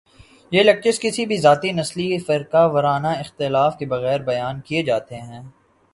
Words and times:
یہ 0.51 0.63
لیکچرز 0.63 0.99
کسی 0.99 1.25
بھی 1.29 1.37
ذاتی، 1.37 1.69
نسلی، 1.79 2.07
فرقہ 2.27 2.63
ورانہ 2.73 3.11
اختلاف 3.23 3.77
کے 3.79 3.85
بغیر 3.93 4.19
بیان 4.29 4.55
کیے 4.65 4.81
جاتے 4.83 5.15
ہیں 5.21 5.41